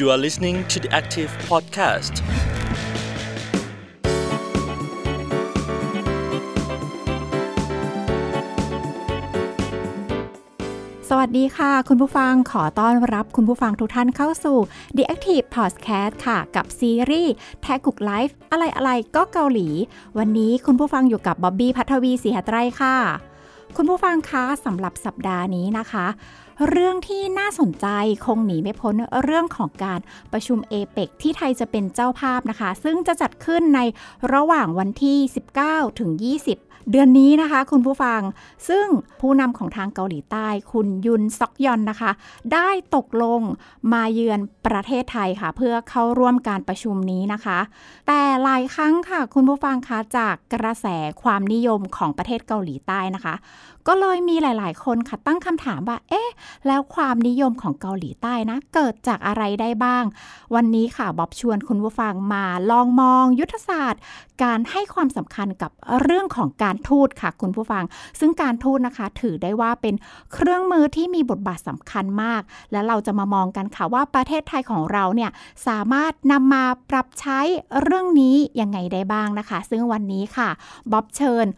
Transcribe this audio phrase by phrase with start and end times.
[0.00, 2.14] You are listening to the Active Podcast.
[11.08, 14.56] สวัสดีค่ะ คุณผู้ฟังขอต้อนรับคุณผู้ฟังทุกท่านเข้าสู่
[14.96, 17.32] The Active Podcast ค่ะ กับซีรีส์
[17.62, 19.68] แท็กกุกไลฟ์อะไรอะไรก็เกาหลี
[20.18, 22.96] วันนี้คุณผู้ฟังอยู่กับบ๊อบบี้พัทวีศรีหไตรค่ะ
[23.76, 26.06] คุณผู้ฟังคะสำหรับสัปดาห์นี้นะคะ
[26.68, 27.86] เรื่องที่น่าสนใจ
[28.24, 30.00] คงหนีไม่พ้นเรื่องของการ
[30.32, 33.80] ประชุมเอเปกที่ไทยจะเป็นเจ้าภาพนะคะ ซึ่งจะจัดขึ้นใน
[34.34, 35.18] ระหว่างวันที่
[35.58, 38.20] 19 ถึง 20เดือนนี้นะคะคุณผู้ฟัง
[38.68, 38.86] ซึ่ง
[39.20, 42.10] ผู้นำของทางเกาหลีใต้ คุณยุนซอกยอนนะคะ
[42.52, 43.40] ได้ตกลง
[43.92, 47.58] มาเยือนประเทศไทยค่ะ เพื่อเข้าร่วมการประชุมนี้นะคะ
[48.06, 50.86] แต่หลายครั้งค่ะคุณผู้ฟังคะจากกระแส
[51.22, 53.34] ความนิยมของประเทศเกาหลีใต้นะคะ
[53.88, 56.30] ก็เลยมีหลาย ๆ คนค่ะตั้งคำถามว่า เอ๊ะ
[56.66, 60.04] แล้วความนิยมของเกาหลีใต้นะ เกิดจากอะไรได้บ้าง
[60.54, 64.00] วันนี้ค่ะบ๊อบชวนคุณผู้ฟังมาลองมองยุทธศาสตร์
[64.42, 65.70] การให้ความสำคัญกับ
[66.02, 67.84] เรื่องของการทูตค่ะ คุณผู้ฟัง
[68.20, 69.94] ซึ่งการทูตนะคะ ถือได้ว่าเป็น
[70.32, 75.30] เครื่องมือที่มีบทบาทสำคัญมาก และเราจะมามองกันค่ะว่าประเทศไทยของเราเนี่ย
[75.68, 77.40] สามารถนำมาปรับใช้
[77.82, 80.48] เรื่องนี้ยังไงได้บ้างนะคะ ซึ่งวันนี้ค่ะ
[80.92, 81.48] บ๊อบเชิญ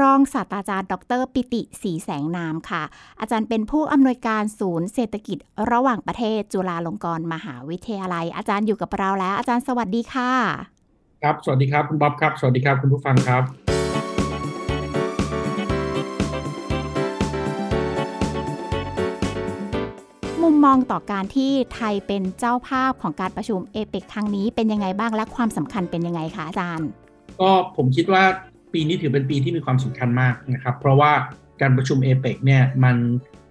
[0.00, 2.82] รองศาสตราจารย์ ดร ปิติศรีแสงนามค่ะ
[3.20, 5.38] อาจารย์เป็นผู้อำนวยการศูนย์เศรษฐกิจ
[5.72, 10.32] ระหว่างประเทศจุฬาลงกรณ์มหาวิทยาลัย อาจารย์อยู่กับเราแล้ว อาจารย์สวัสดีค่ะ
[11.22, 13.42] ครับ สวัสดีครับคุณบ๊อบครับ สวัสดีครับคุณผู้ฟังครับ
[20.42, 26.88] มุมมองต่อการที่ไทยเป็นเจ้าภาพของการประชุมเอเปกครั้งนี้เป็นยังไงบ้างและความสำคัญเป็นยังไงคะอาจารย์
[27.40, 28.24] ก็ผมคิดว่า
[28.74, 31.12] ปีนี้ถือเป็นปีที่มีความสำคัญมากนะครับ เพราะว่า
[31.60, 32.96] การประชุมเอเปกเนี่ยมัน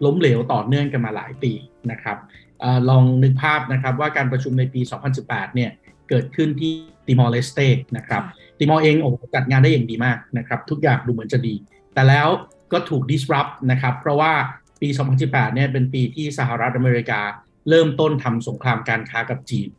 [0.06, 1.52] ล้มเหลวต่อเนื่องกันมาหลายปี
[1.92, 2.18] นะครับ
[2.64, 4.82] อลองนึกภาพนะครับว่าการประชุมในปี
[5.18, 5.72] 2018 เนี่ย
[6.10, 6.74] เกิดขึ้นที่
[7.08, 7.60] ติมอร์เลสเต
[7.98, 8.24] นะครับ
[8.60, 11.54] ติมอร์เองโอ้จัดงานได้อย่างดีมากนะครับ ทุกอย่างดูเหมือนจะดี
[11.94, 12.28] แต่แล้ว
[12.72, 14.34] ก็ถูก disrupt นะครับ เพราะว่า
[14.82, 14.90] ปี
[15.22, 17.22] 2018 เนี่ยเป็นปีที่สหรัฐอเมริกา
[17.70, 19.70] เริ่มต้นทำสงครามการค้ากับจีน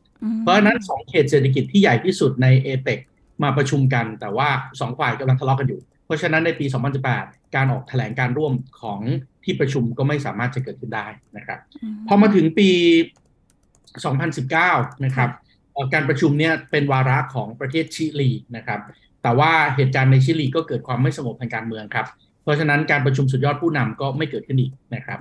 [0.40, 2.98] เพราะฉะนั้น2เขตเศรษฐกิจที่ใหญ่ที่สุดในเอเปก
[3.42, 6.66] มาประชุมกัน แต่ว่า2ฝ่ายกำลังทะเลาะกันอยู่ เพราะฉะนั้นในปี
[7.10, 9.00] 2018 การออกแถลงการร่วมของ
[9.44, 11.06] ที่ประชุมก็ไม่สามารถจะเกิดขึ้นได้
[11.36, 11.58] นะครับ
[12.08, 12.70] พอมาถึงปี
[14.26, 15.30] 2019 นะครับ
[15.94, 18.80] การประชุมเนี่ยเป็นวาระของประเทศชิลีนะครับ
[19.22, 22.06] แต่ว่าเหตุการณ์ในชิลีก็เกิดความไม่สงบทางการเมืองครับ
[22.42, 25.18] เพราะฉะนั้นการประชุมสุดยอดผู้นำก็ไม่เกิดขึ้นอีกนะครับ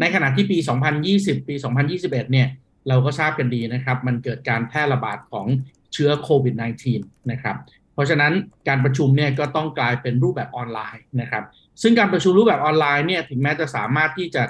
[0.00, 0.58] ในขณะที่ปี
[1.02, 1.54] 2020 ปี
[1.94, 2.48] 2021 เนี่ย
[2.88, 5.46] เราก็ทราบกันดีนะครับ มันเกิดการแพร่ระบาดของ
[5.94, 6.54] เชื้อโควิด
[6.92, 7.56] -19 นะครับ
[7.94, 8.32] เพราะฉะนั้น
[8.68, 11.44] การประชุมเนี่ยก็ต้องกลายเป็นรูปแบบออนไลน์นะครับ
[11.82, 14.42] ซึ่งการประชุมรูปแบบออนไลน์เนี่ยถึงแม้จะสามารถที่จะ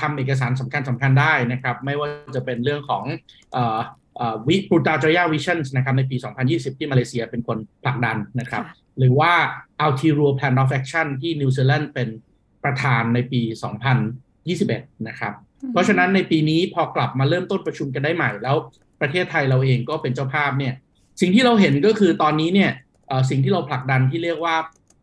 [0.00, 3.04] ทำเอกสารสำคัญสำคัญได้นะครับ ไม่ว่าจะเป็นเรื่องของ
[4.48, 6.16] ปุตราจายา Vision นะครับในปี
[6.48, 8.62] 2020 ที่มาเลเซียเป็นคนผลักดันนะครับ
[8.98, 9.32] หรือว่า
[9.84, 12.08] a l t i r u Plan of Action ที่นิวซีแลนด์เป็น
[12.64, 13.40] ประธานในปี
[14.24, 15.32] 2021 นะครับ
[15.72, 18.56] เพราะฉะนั้นในปีนี้พอกลับมาเริ่มต้นประชุมกันได้ใหม่แล้ว
[19.00, 20.74] ประเทศไทยเราเองก็เป็นเจ้าภาพเนี่ย
[21.20, 22.70] สิ่งที่เราเห็นก็คือตอนนี้เนี่ย
[23.30, 24.56] สิ่งที่เราผลักดันที่เรียกว่า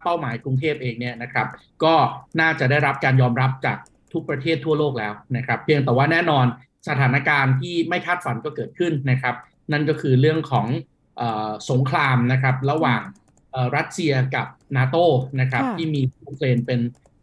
[0.03, 1.47] เป้าหมายกรุงเทพเองเนี่ยนะครับ
[1.83, 1.93] ก็
[2.39, 3.77] น่าจะได้รับการยอมรับจาก
[4.13, 6.45] ทุกประเทศทั่วโลกแล้วนะครับ เพียงแต่ว่าแน่นอน
[6.87, 9.35] สถานการณ์ที่ไม่คาดฝันก็เกิดขึ้นนะครับ
[9.71, 10.67] นั่นก็คือเรื่องของ
[11.19, 11.21] อ
[11.69, 13.01] สงครามนะครับระหว่าง
[13.75, 14.97] รัสเซียกับนาโต
[15.41, 16.79] นะครับ ที่มียูเครนเป็น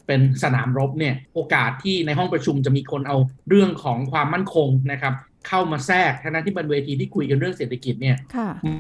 [0.07, 3.17] เป็นสนามรบเนี่ยโอกาสที่ในห้องประชุมจะมีคนเอา
[3.49, 5.15] เรื่องของความมั่นคงนะครับ
[5.49, 8.17] เข้ามาแทรกทั้งที่บนเวทีที่คุยกันเรื่องเศรษฐกิจเนี่ย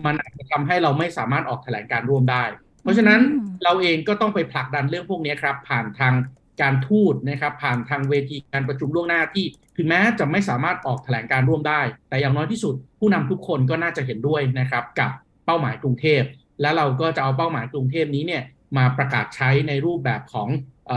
[0.06, 2.44] มันอาจจะทำให้เราไม่สามารถออกแถลงการร่วมได้
[2.82, 3.20] เพราะฉะนั้น
[3.64, 6.14] เราเองก็ต้องไปผลักดันเรื่องพวกนี้ครับ ผ่านทาง
[6.62, 9.46] การทูตนะครับผ่านทางเวทีการประชุมล่วงหน้าที่
[9.76, 15.10] ถึงแม้จะไม่สามารถออกแถลงการร่วมได้ แต่อย่างน้อยที่สุด ผู้นำทุกคนก็น่าจะเห็นด้วยนะครับกับ
[15.46, 16.22] เป้าหมายกรุงเทพ
[16.60, 18.42] และเราก็จะเอาเป้าหมายกรุงเทพนี้เนี่ย
[18.76, 20.48] มาประกาศใช้ในรูปแบบของ
[20.88, 20.90] แ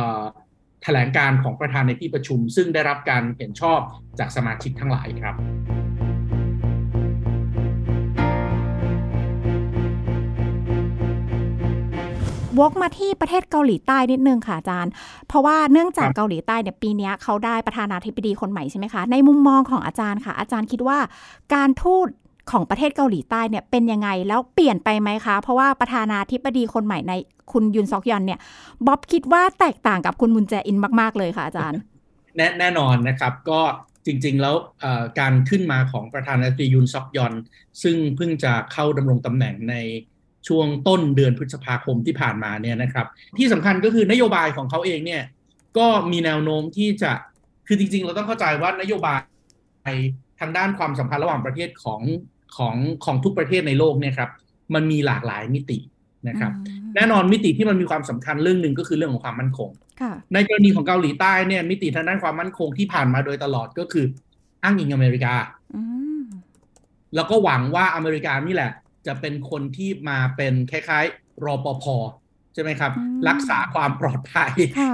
[0.85, 3.79] ถลงการของประธานในที่ประชุม ซึ่งได้รับการเห็นชอบ
[4.19, 5.35] จากสมาชิกทั้งหลายครับ
[12.59, 14.91] วกมาที่ประเทศเกาหลีใต้นิดนึงค่ะอาจารย์
[15.27, 20.99] เพราะว่าเนื่องจากเกาหลีใต้เนี่ยปีนี้เขาได้ประธานาธิบดีคนใหม่ใช่ไหมคะ ในมุมมองของอาจารย์ค่ะ อาจารย์คิดว่า
[21.53, 22.07] การทูต
[22.51, 27.13] ของประเทศเกาหลีใต้เนี่ยเป็นยังไงแล้วเปลี่ยนไปไหมคะ เพราะว่าประธานาธิบดีคนใหม่ใน
[27.51, 28.39] คุณยุนซอกยอนเนี่ย
[28.85, 31.79] บ๊อบคิดว่าแตกต่างกับคุณมุนแจอินมาก ๆ เลยค่ะอาจารย์
[32.35, 33.61] แน่แน่นอนนะครับก็
[34.05, 34.55] จริง ๆ แล้ว
[35.19, 37.33] การขึ้นมาของประธานาธิบดียุนซอกยอน
[37.83, 39.75] ซึ่งเพิ่งจะเข้าดำรงตำแหน่งใน
[40.47, 43.05] ช่วงต้นเดือนพฤษภาคมที่ผ่านมาเนี่ยนะครับ
[43.37, 45.23] ที่สำคัญก็คือนโยบายของเขาเองเนี่ย
[45.77, 47.11] ก็มีแนวโน้มที่จะ
[47.67, 49.19] คือจริง ๆ เราต้องเข้าใจว่านโยบาย
[50.39, 52.01] ทางด้านความสัมพันธ์ระหว่างประเทศของ
[52.57, 52.75] ของ
[53.05, 54.29] ของทุกประเทศในโลกเนี่ยครับ
[54.73, 55.77] มันมีหลากหลายมิติ
[56.29, 56.51] นะครับ
[56.95, 59.69] แน่นอนมิติที่มันมีความสำคัญเรื่องหนึ่งก็คือเรื่องของความมั่นคง
[60.33, 64.05] ในกรณีของเกาหลีใต้เนี่ยมิติทางด้านความมั่นคงที่ผ่านมาโดยตลอดก็คือ
[64.63, 65.35] อ้างอิงอเมริกา
[67.15, 68.71] แล้วก็หวังว่าอเมริกานี่แหละ
[69.07, 71.85] จะเป็นคนที่มาเป็นคล้ายๆรอปภ
[72.53, 72.91] ใช่ไหมครับ
[73.29, 74.51] รักษาความปลอดภัย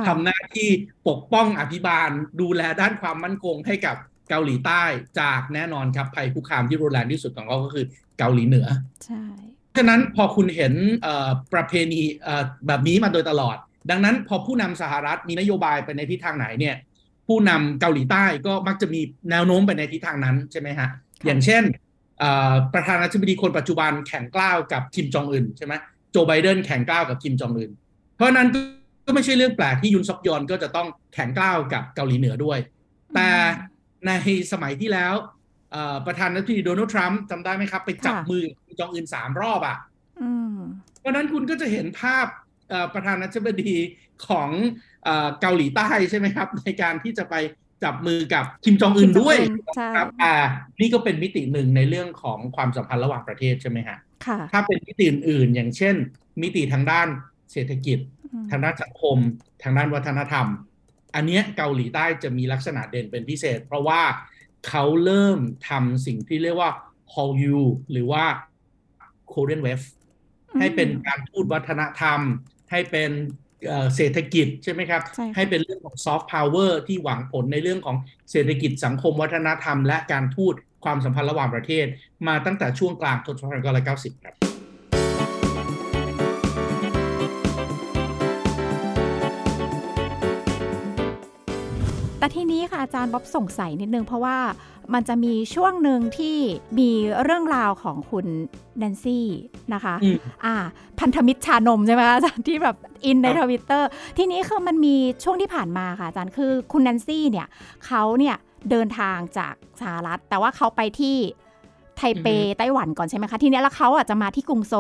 [0.08, 0.70] ทำหน้าที่
[1.08, 2.10] ปกป้องอภิบาล
[2.42, 3.96] ดูแลด้านความมั่นคงให้กับ
[4.32, 4.84] เกาหลีใต้
[5.20, 7.86] จากแน่นอนครับภัยคุกคามที่รุนแรงที่สุดของเขาก็คือ
[8.20, 8.68] เกาหลีเหนือ
[9.06, 9.24] ใช่
[9.78, 10.74] ฉะนั้นพอคุณเห็น
[11.54, 12.02] ประเพณี
[12.68, 13.58] แบบนี้มาโดยตลอด
[13.90, 16.76] ดังนั้นพอผู้นำสหรัฐมีนโยบายไปในทิศทางไหนเนี่ย
[17.28, 19.02] ผู้นำเกาหลีใต้ก็มักจะมี
[19.32, 20.90] แนวโน้มไปในทิศทางนั้นใช่ไหมฮะ
[21.26, 21.64] อย่างเช่น
[22.74, 25.74] ประธานาธิบดีคนปัจจุบันแข่งกล้าวกับคิมจองอึนใช่ไหม
[26.12, 27.72] โจไบเดนแข่งกล้าวกับคิมจองอึน
[28.16, 28.48] เพราะนั้น
[29.08, 32.60] ก็ไม่ใช่เรื่องแปลกที่ยุนซอกยอนก็จะต้องแข่งกล้าวกับเกาหลีเหนือด้วย
[33.16, 33.30] แต่
[34.08, 34.12] ใน
[34.52, 35.14] สมัยที่แล้ว
[36.08, 39.78] ประธานาธิบดีโดนัลด์ทรัมป์จำได้ไหมครับ ไปจับมือคิมจองอึนสามรอบอะ
[41.00, 42.26] เพราะนั้นคุณก็จะเห็นภาพ
[42.94, 43.74] ประธานาธิบดี
[44.28, 44.50] ของ
[45.42, 47.36] เกาหลีใต้ใช่ไหมครับ ในการที่จะไป
[47.84, 49.38] จับมือกับคิมจองอึนด้วย
[49.96, 50.36] ครับอ่า
[50.80, 53.98] นี่ก็เป็นมิติหนึ่งในเรื่องของความสัมพันธ์ระหว่างประเทศใช่ไหมฮะ
[54.52, 55.96] ถ้าเป็นมิติอื่นๆ อย่างเช่น
[56.42, 57.08] มิติทางด้าน
[57.52, 58.00] เศรษฐกิจ
[58.52, 59.18] ทางด้านสังคม
[59.64, 60.48] ทางด้านวัฒนธรรม
[61.16, 64.02] อันนี้เกาหลีใต้จะมีลักษณะเด่นเป็นพิเศษ เพราะว่า
[64.70, 66.72] เขาเริ่มทำสิ่งที่เรียกว่า
[67.14, 67.60] Hall U
[67.92, 68.26] หรือว่า
[69.32, 69.88] Korean Wave
[70.60, 72.20] ให้เป็นการพูดวัฒนธรรม
[72.72, 73.12] ให้เป็น
[73.96, 75.02] เศรษฐกิจใช่ไหมครับ
[75.36, 77.98] ให้เป็นเรื่องของซอฟต์พาวเวอร์ที่หวังผลในเรื่องของ
[78.32, 80.54] เศรษฐกิจสังคมวัฒนธรรม และการทูต
[80.86, 81.86] ความสัมพันธ์ระหว่างประเทศ
[82.28, 83.66] มาตั้งแต่ช่วงกลางทศวรรษที่
[84.16, 84.51] 9 0 ครับ
[92.22, 94.38] แต่ทีนี้ค่ะอาจารย์บ๊อบสงสัยนิดนึงเพราะว่า
[94.94, 96.38] มันจะมีช่วงหนึ่งที่
[96.80, 96.90] มี
[97.24, 98.26] เรื่องราวของคุณ
[98.78, 99.28] แนนซี่
[99.74, 99.96] นะคะ
[100.46, 100.56] อ่า
[101.00, 102.76] พันธมิตรชานมใช่ไหมคะอาจารย์ที่แบบ
[103.06, 107.48] อินในทวิตเตอร์ทีนี้คือมันมีช่วงที่ผ่านมาค่ะอาจารย์คือคุณแนนซี่เนี่ย
[107.86, 108.36] เขาเนี่ย
[108.70, 111.16] เดินทางจากสหรัฐ แต่ว่าเขาไปที่
[111.98, 112.28] ไทเป
[112.58, 114.74] ไต้หวันก่อนใช่ไหมคะ ทีนี้แล้วเขาอะจะมาที่กรุงโซ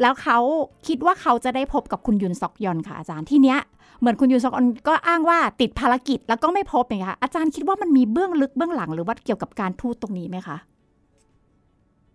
[0.00, 0.38] แล้วเขา
[0.86, 3.58] คิดว่าเขาจะได้พบกับคุณยุนซอกยอนค่ะอาจารย์ที่เนี้ย
[4.04, 10.56] เหมือนคุณยูซอกอนก็อ้างว่าติดภารกิจแล้วก็ไม่พบอย่างเงี้ยอาจารย์คิดว่ามันมีเบื้องลึกเบื้องหลังหรือว่าเกี่ยวกับการทูตตรงนี้ไหมคะ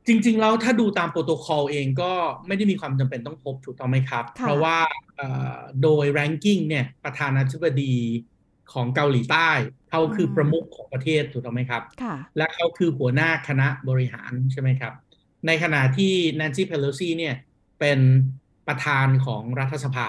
[0.08, 2.12] จริงๆแล้วถ้าดูตามโปรโตคอลเองก็
[2.48, 4.78] ไม่ได้มีความจำเป็นต้องพบถูกต้องไหมครับ เพราะว่า
[5.82, 7.94] โดยแรงกิ้งเนี่ยประธานาธิบดี
[8.74, 9.50] ของเกาหลีใต้
[9.90, 11.84] เขาคือประมุขของประเทศถูกต้องไหมครับ
[12.38, 14.94] และเขาคือหัวหน้าคณะบริหารใช่ไหมครับ
[15.48, 17.36] ในขณะที่แนนซี่เพโลซีเนี่ย
[17.80, 18.00] เป็น
[18.69, 20.07] ประธานของรัฐสภา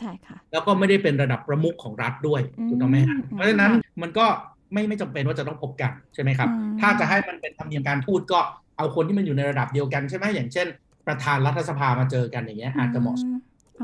[0.00, 3.72] ใช่ค่ะ แล้วก็ไม่ได้เป็นระดับประมุขของรัฐด้วยถูกต้องไหมฮะเพราะฉะนั้น
[4.02, 4.26] มันก็
[4.72, 6.48] ไม่ไม่จำเป็นว่าจะต้องพบกันใช่ไหมครับ
[6.80, 8.40] ถ้าจะให้มันเป็นธรรมเนียมการพูดก็
[8.76, 10.66] เอาคนที่มันอยู่ในระดับเดียวกันใช่ไหมอย่างเช่น
[11.06, 13.30] ประธานรัฐสภามาเจอกันอย่างเงี้ยอาจจะเหมาะสม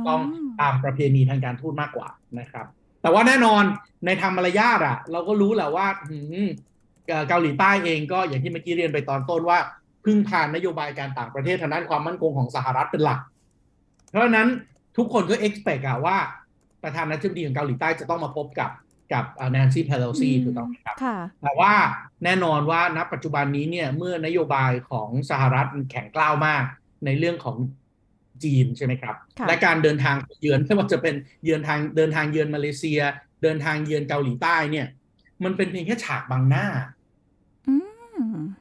[0.08, 0.20] ต้อง
[0.60, 2.08] ตามประเพณีทางการทูตมากกว่า
[2.38, 2.66] นะครับ
[3.02, 3.62] แต่ว่าแน่นอน
[4.06, 5.86] ในทางมารยาทอะ เราก็รู้แหละว่า
[7.28, 9.58] เกาหลีใต้เองก็อย่างที่เมื่อกี้เรียนไปตอนต้นว่า
[10.04, 13.20] พึ่งพานนโยบายการต่างประเทศทางด้านความมั่นคงของสหรัฐเป็นหลัก
[14.12, 14.48] เพราะฉะนั้น
[14.96, 16.16] ทุกคนก็ expect อะว่า
[16.82, 18.70] ประธานาธิบดีของเกาหลีใต้จะต้องมาพบกับ
[19.12, 20.96] กับแนนซี่เพโลซีถูกต้องไหมครับ
[21.42, 21.72] แต่ว่า
[22.24, 26.64] แน่นอนว่าณปัจจุบันนี้เนี่ยเมื่อนโยบายของสหรัฐมันแข็งกล้าวมาก
[27.04, 27.56] ในเรื่องของ
[28.44, 29.16] จีนใช่ไหมครับ
[29.48, 33.00] และการเดินทางเยือนไม่ว่าจะเป็นเยือนทางเดินทางเยือนมาเลเซีย
[33.42, 34.86] เดินทางเยือนเกาหลีใต้เนี่ย
[35.44, 36.66] มันเป็นเพียงแค่ฉากบางหน้า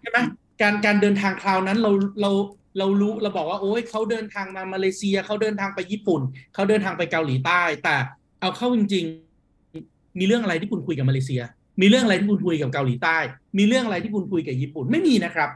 [0.02, 0.20] ใช่ไหม
[0.62, 2.32] การการเดินทางคราวนั้นเราเรา
[2.78, 6.22] เรารู้เราบอกว่าโอ้ยเขาเดินทางมามาเลเซียเขาเดินทางไปญี่ปุ่น
[6.54, 7.96] เขาเดินทางไปเกาหลีใต้ แต่
[8.42, 9.06] เอาเข้าจริง
[9.62, 11.42] ๆ มีเรื่องอะไรที่คุณคุยกับมาเลเซีย
[11.82, 13.18] มีเรื่องอะไรที่คุณคุยกับเกาหลีใต้
[13.58, 15.50] มีเรื่องอะไรที่คุณคุยกับญี่ปุ่นไม่มีนะครับ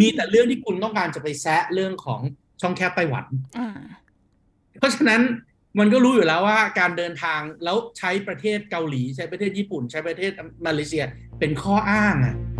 [0.00, 2.20] มีแต่เรื่องที่คุณต้องการจะไปแซะเรื่องของ
[2.60, 3.24] ช่องแคบไต้หวัน
[4.78, 5.20] เพราะฉะนั้น
[5.78, 10.30] มันก็รู้อยู่แล้วว่าการเดินทางแล้วใช้ประเทศเกาหลี ใช้ประเทศญี่ปุ่น ใช้ประเทศ
[10.66, 11.04] มาเลเซีย
[11.38, 12.53] เป็นข้ออ้างอะี้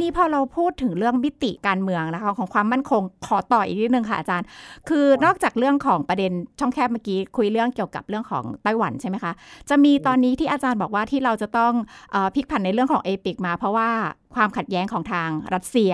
[0.00, 4.46] นี่พอเราพูดถึงเรื่องมิติการเมืองนะคะของความมั่นคงขอต่ออีกนิดนึงค่ะอาจารย์
[4.88, 9.32] คือนอกจากเรื่องของประเด็นช่องแคบเมื่อกี้คุยเรื่องเกี่ยวกับเรื่องของไต้หวันใช่ไหมคะ
[9.68, 11.72] จะมีตอนนี้ที่อาจารย์บอกว่าที่เราจะต้อง
[12.34, 13.88] พลิกผันในเรื่องของเอปิกมา เพราะว่า
[14.34, 15.92] ความขัดแย้งของทางรัสเซีย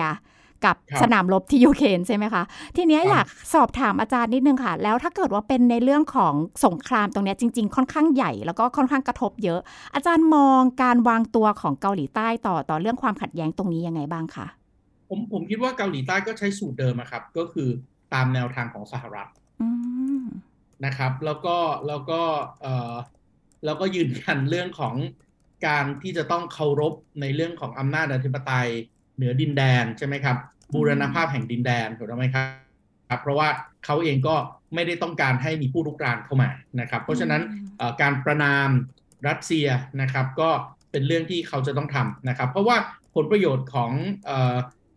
[0.65, 2.43] กับสนามรบที่ยูเครนใช่ไหมคะ
[2.77, 6.33] ทีนี้อยากสอบถามอาจารย์นิดนึงค่ะ แล้วถ้าเกิดว่าเป็นในเรื่องของ
[6.65, 9.59] สงครามตรงนี้จริง ๆ ค่อนข้างใหญ่แล้วก็ค่อนข้างกระทบเยอะ
[9.95, 14.45] อาจารย์มองการวางตัวของเกาหลีใต้ต่อต่อเรื่องความขัดแย้งตรงนี้ยังไงบ้างคะ
[15.09, 17.69] ผมผมคิดว่าเกาหลีใต้ก็ใช้สูตรเดิมครับ ก็คือ
[18.13, 19.27] ตามแนวทางของสหรัฐ
[20.85, 21.57] นะครับ แล้วก็
[21.87, 22.21] แล้วก็
[22.61, 22.93] เอ่อ
[23.65, 24.95] แล้วก็ยืนยันเรื่องของ
[25.67, 28.69] การที่จะต้องเคารพในเรื่องของอำนาจอธิปไตย
[29.15, 30.37] เหนือดินแดนใช่ไหมครับ
[30.73, 32.43] บูรณภาพแห่งดินแดนถูกต้องไหมครั
[33.17, 33.49] บเพราะว่า
[33.85, 34.35] เขาเองก็
[34.75, 37.41] ไม่ได้ต้องการให้มีผู้รุกรานเข้ามานะครับ เพราะฉะนั้น
[38.01, 38.69] การประนาม
[39.27, 39.67] รัสเซีย
[40.01, 40.49] นะครับก็
[40.91, 42.77] เป็นเรื่องที่เขาจะต้องทำนะครับ เพราะว่า
[43.15, 43.91] ผลประโยชน์ของ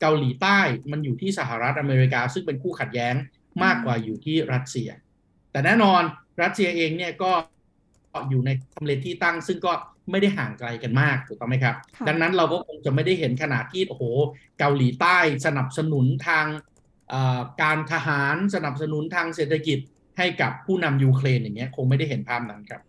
[0.00, 0.58] เกาหลีใต้
[0.90, 3.14] มันอยู่ที่สหรัฐอเมริกา ซึ่งเป็นคู่ขัดแย้ง
[3.64, 4.88] มากกว่าอยู่ที่รัสเซีย
[5.52, 6.02] แต่แน่นอน
[6.42, 7.32] รัสเซียเองเนี่ยก็
[8.30, 9.72] อยู่ในทำเลที่ตั้ง ซึ่งก็
[10.10, 11.74] ไม่ได้ห่างไกลกันมากถูกต้องไหมครับ
[12.08, 14.02] ดังนั้นเราก็คงจะไม่ได้เห็นขนาดที่โอ้โห
[14.58, 16.46] เกาหลีใต้สนับสนุนทาง
[17.62, 19.78] การทหารสนับสนุนทางเศรษฐกิจ
[20.18, 22.80] ให้กับผู้นำยูเครนอย่างเงี้ยคงไม่ได้เห็นภาพนั้นครับ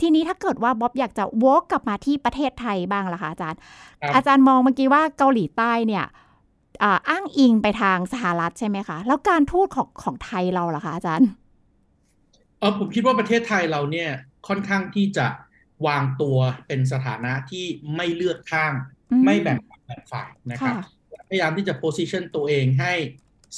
[0.00, 3.58] ทีนี้ถ้าเกิดว่าบ๊อบอยากจะวกกลับมาที่ประเทศไทยบ้างล่ะคะอาจารย์
[4.14, 6.04] อาจารย์มองเมื่อกี้ว่าเกาหลีใต้เนี่ย
[7.08, 11.28] อ้างอิงไปทางสหรัฐใช่ไหมคะ แล้วการทูตของของไทยเราล่ะคะอาจารย์
[12.58, 14.10] เออผมคิดว่าประเทศไทยเราเนี่ย
[14.48, 15.26] ค่อนข้างที่จะ
[15.86, 18.72] วางตัวเป็นสถานะที่ไม่เลือกข้าง
[19.24, 20.74] ไม่แบ่งแบ่งฝ่ายนะครับ
[21.28, 22.94] พยายามที่จะ position ตัวเองให้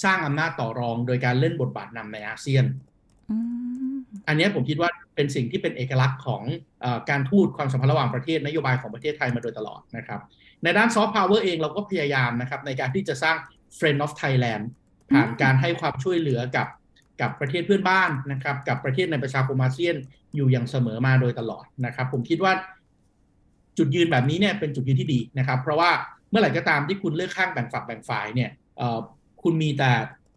[0.05, 2.65] สร้างอำนาจต่อรองโดยการเล่นบทบาทนำในอาเซียน
[4.29, 6.43] อันนี้ผมคิดว่าเป็นสิ่งที่เป็นเอกลักษณ์ของเอ่
[6.85, 10.21] อการทูตความสัมพันธ์ระหว่างประเทศนโยบายของประเทศไทยมาโดยตลอดนะครับ
[10.63, 13.37] ในด้านซอฟต์พาวเวอร์เองเราก็พยายามนะครับในการที่จะสร้าง
[13.79, 14.65] Friend of Thailand
[15.15, 16.67] ผ่านการให้ความช่วยเหลือกับ
[17.21, 19.97] กับประเทศเพื่อนบ้านนะครับกับประเทศในประชาคมอาเซียน
[20.35, 22.53] อยู่อย่างเสมอมาโดยตลอดนะครับ ผมคิดว่า
[23.79, 25.91] จุดยืนแบบนี้เนี่ยเป็นจุดยืนที่ดีนะครับ เพราะว่า
[26.31, 28.51] เมื่อไหร่ก็ตามที่คุณเลือกข้างแบ่งฝักแบ่งฝ่ายเนี่ย
[29.43, 29.93] คุณมีแต่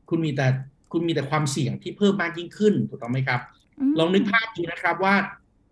[0.10, 0.48] คุณมีแต่
[0.92, 3.42] คุณมีแต่ความเสี่ยงที่เพิ่มมากยิ่งขึ้นถูกต้องไหมครับ
[4.00, 5.16] ลองนึกภาพดูนะครับว่า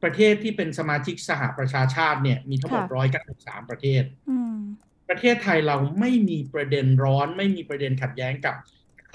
[0.04, 4.04] ประเทศที่เป็นสมาชิกสหประชาชาติเนี่ยมีทั้งหมดร้อยเก้าสิบสามประเทศ
[5.10, 8.56] ประเทศไทยเราไม่มีประเด็นร้อน ไม่มีประเด็นขัดแย้งกับ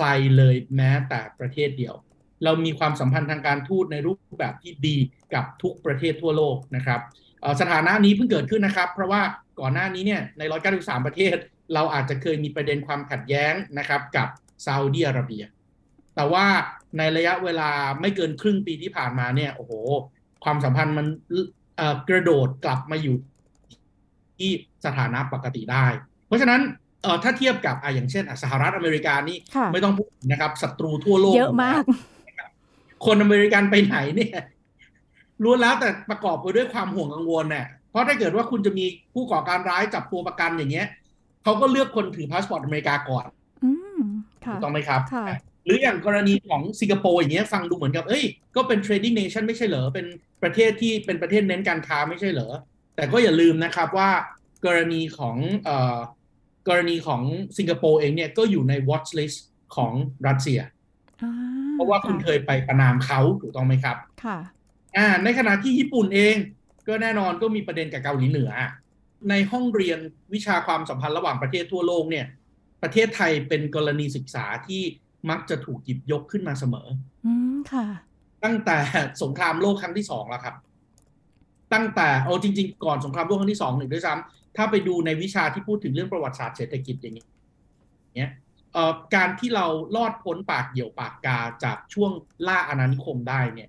[0.01, 1.95] ใครเลยแม้แต่ประเทศเดียว
[2.45, 4.97] เรามีความสัมพันธ์ทางการทูตในรูปแบบที่ดี
[5.35, 7.01] กับทุกประเทศทั่วโลกนะครับ
[7.61, 9.23] สถานะนี้เพิ่งเกิดขึ้นนะครับ เพราะว่า
[9.61, 11.37] ก่อนหน้านี้เนี่ยในร้อยเก้าสิบสามประเทศ
[11.75, 14.29] เราอาจจะเคยมีประเด็นความขัดแย้งนะครับกับ
[14.67, 15.45] ซาอุดีอาระเบีย
[16.17, 16.47] แต่ว่า
[16.99, 19.73] ในระยะเวลาไม่เกินครึ่งปีที่ผ่านมาเนี่ยโอ้โห
[20.45, 21.07] ความสัมพันธ์มัน
[22.09, 23.17] กระโดดกลับมาอยู่
[24.39, 24.51] ที่
[24.85, 25.87] สถานะปกติได้
[26.27, 26.61] เพราะฉะนั้น
[27.03, 29.39] เออถ้าเทียบกับอะอย่างเช่นสหรัฐอเมริกานี่
[29.73, 31.83] ไม่ต้องพูดนะครับศัตรูทั่วโลกเยอะมาก
[33.07, 34.39] คนอเมริกันไปไหนเนี่ย
[35.43, 40.87] ล้วนแล้วแต่ประกอบไปด้วยความห่วงกังวลเนี่ยเพราะถ้าเกิดว่าคุณจะมีผู้ก่อการร้ายจับตัวประกันอย่างเงี้ย
[41.45, 43.25] เขาก็เลือกคนถือพาสปอร์ตอเมริกาก่อน
[44.47, 45.01] ถูกต้องไหมครับ
[45.65, 48.25] หรืออย่างกรณีของสิงคโปร์อย่างเงี้ยฟังดูเหมือนกับ เอ้ย
[48.57, 50.07] ก็เป็น trading nation ไม่ใช่เหรอ เป็น
[50.43, 52.51] ประเทศที่เป็นประเทศเน้นการค้าไม่ใช่เหรอ
[52.97, 54.11] แต่ก็อย่าลืมนะครับว่า
[54.67, 55.97] กรณีของเอ่อ
[56.69, 57.23] กรณีของ
[57.59, 59.39] สิงคโปร์เองเนี่ยก็อยู่ใน watch list
[59.77, 59.93] ของ
[60.27, 60.61] รัสเซีย
[61.75, 64.39] เพราะว่าคุณเคยไปประนามเขาถูกต้องไหมครับ ค่ะ
[64.97, 66.37] อ่าในขณะที่ญี่ปุ่นเอง
[66.89, 68.53] ก็แน่นอนก็มีประเด็นกับเกาหลีเหนือ
[69.31, 69.99] ในห้องเรียน
[70.35, 72.27] วิชาความสัมพันธ์ระหว่างประเทศทั่วโลกเนี่ย
[72.83, 74.83] ประเทศไทยเป็นกรณีศึกษาที่
[75.31, 76.87] มักจะถูกหยิบยกขึ้นมาเสมอ
[77.27, 77.87] อืมค่ะ
[78.45, 78.79] ตั้งแต่
[79.23, 80.55] สงครามโลกครั้งที่สองแล้วครับ
[81.73, 87.27] ตั้งแต่โอ้จริง ๆ ก่อนสงครามโลกครั้งที่สองหนึ่งด้วยซ้ำ ถ้าไปดูในวิชาที่พูดถึงเรื่องประวัติศาสตร์เศรษฐกิจอย่างนี้
[88.17, 88.33] เนี่ย
[89.15, 89.67] การที่เรา
[89.97, 92.13] ลอดพ้นปากเหี่ยวปากกาจากช่วง
[92.47, 93.69] ล่าอาณานิคมได้เนี่ย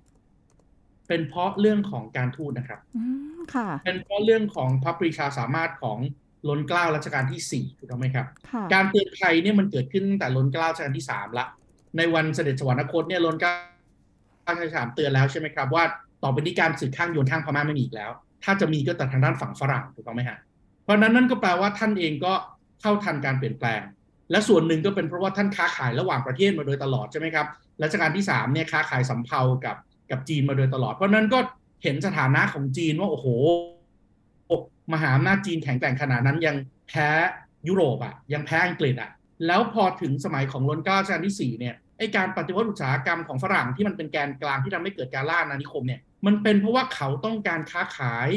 [1.08, 2.80] เป็นเพราะเรื่องของการทูตนะครับ
[3.54, 5.98] ค่ะ เป็นเพราะเรื่องของพระปรีชาสามารถของ
[6.48, 8.26] ล้นเกล้ารัชกาลที่สี่ถูกต้องไหมครับ
[8.74, 11.46] การเตือนภัยเนี่ยมันเกิดขึ้นตั้งแต่ล้นเกล้ารัชกาลที่สามละ
[11.96, 13.52] ในวันเสด็จสวรรคตเนี่ยล้นเกล้า
[14.46, 15.84] รัชกาลที่สามเตือนแล้วใช่ไหมครับว่า
[16.22, 18.10] ต่อไปนี้การสื่อข้างโยนข้างพม่าไม่มีอีกแล้ว
[18.44, 20.38] ถ้าจะมีก็แต่ทางด้านฝั่งฝรั่งถูกต้องไหมฮะ
[20.82, 22.32] เพราะนั้นนั่นก็แปลว่าท่านเองก็
[22.80, 23.80] เข้าทันการเปลี่ยนแปลง
[24.30, 27.46] และส่วนหนึ่งก็เป็นเพราะว่าท่านค้าขายระหว่างประเทศมาโดยตลอดใช่ไหมครับ
[27.82, 29.76] รัชกาลที่สามเนี่ยค้าขายสำเภากับ
[30.10, 31.38] กับจีนมาโดยตลอด เพราะนั้นก็
[31.82, 33.26] เห็นสถานะของจีนว่าโอ้โห
[34.92, 36.56] มหาอำนาจจีนแข็งแกร่งขนาดนั้นยัง
[36.88, 37.08] แพ้
[37.68, 39.10] ยุโรปอะยังแพ้อังกฤษอะ
[39.46, 48.28] แล้วพอถึงสมัยของรนเก้าชาติที่4เนี่ยไอการปฏิวัติอุตสาหกรรมของฝรั่งที่มันเป็นแกนกลางที่ทำให้เกิดการล่าอาณานิคมเนี่ยมันเป็นเพราะว่าเขาต้องการค้าขาย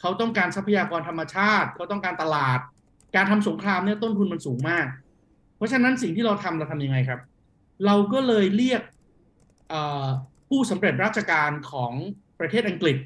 [0.00, 2.58] เขาต้องการทรัพยากรธรรมชาติเขาต้องการตลาด
[3.16, 4.86] การทำสงครามเนี่ยต้นทุนมันสูงมาก
[5.56, 7.20] เพราะฉะนั้นสิ่งที่เราทำเราทำยังไงครับ
[7.86, 8.82] เราก็เลยเรียก
[10.48, 11.92] ผู้สำเร็จราชการของ
[12.40, 12.96] ประเทศอังกฤษ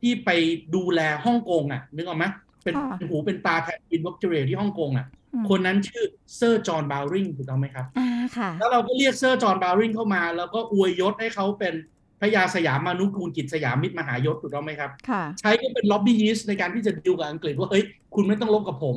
[0.00, 0.30] ที่ไป
[0.74, 2.24] ดูแลฮ่องกงอะนึกออกไหม
[2.64, 2.74] เป็น
[3.08, 5.06] หูเป็นตาแทนควีนวิกตอเรียที่ฮ่องกงอะ
[5.50, 6.04] คนนั้นชื่อ
[6.36, 11.74] เซอร์จอห์นบาวริงถูกต้องไหมครับอ่าค่ะแล้วเราก็เรียกเซอร์จอห์นบาวริงเข้ามา แล้วก็อวยยศให้เขาเป็น
[12.20, 17.84] พระยาสยามมานุกูลกิจสยามมิตรมหายศถูกต้องไหมครับค่ะใช้ก็เป็นล็อบบี้ยิสในการที่จะดิวกับอังกฤษว่าเฮ้ย
[18.14, 18.96] คุณไม่ต้องลบกับผม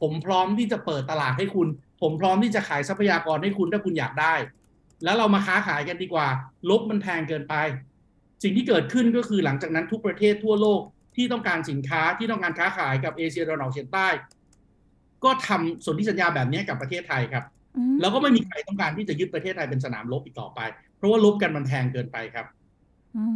[0.00, 1.68] ผมพร้อมที่จะเปิดตลาดให้คุณ
[2.02, 4.34] ผมพร้อมที่จะขายทรัพยากรให้คุณถ้าคุณอยากได้
[5.04, 6.26] แล้วเรามาค้าขายกันดีกว่า
[6.70, 7.54] ลบมันแพงเกินไป
[8.42, 10.80] สิ่งที่เกิดขึ้นก็คือหลังจากนั้นทุกประเทศทั่วโลก
[11.16, 14.08] ที่ต้องการสินค้าที่ต้องการค้าขายกับเอเชียตะวันออกเฉียงใต้
[15.24, 17.44] ก็ทำสนธิสัญญาแบบนี้กับประเทศไทยครับ
[17.76, 20.60] อืมแล้วก็ไม่มีใครต้องการที่จะยึดประเทศไทยเป็นสนามรบอีกต่อไป
[20.96, 22.59] เพราะว่าลบกันมันแพงเกินไปครับอืม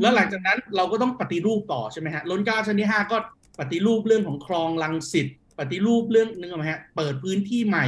[0.01, 3.17] แล้วหลังจากนั้นเราก็ต้องปฏิรูปต่อใช่ไหมฮะล้นเก้าชั้นที่ห้าก็
[3.61, 5.27] ปฏิรูปเรื่องของคลองลังสิต
[5.59, 7.87] ปฏิรูปเรื่องนึกออกไหมฮะเปิดพื้นที่ใหม่